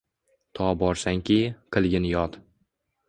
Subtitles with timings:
[0.59, 1.37] To borsanki,
[1.77, 2.41] qilgin yod.